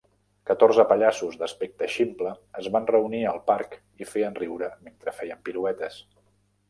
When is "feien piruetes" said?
5.19-6.01